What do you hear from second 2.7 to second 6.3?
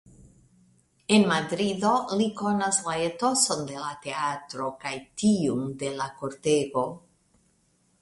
la etoson de la teatro kaj tiun de la